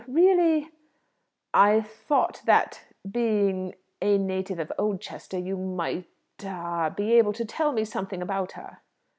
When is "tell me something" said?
7.45-8.19